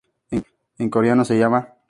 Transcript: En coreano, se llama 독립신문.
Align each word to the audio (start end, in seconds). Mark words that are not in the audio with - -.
En 0.79 0.89
coreano, 0.89 1.23
se 1.25 1.37
llama 1.37 1.59
독립신문. 1.59 1.79